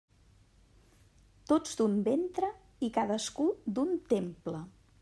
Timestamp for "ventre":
2.07-2.49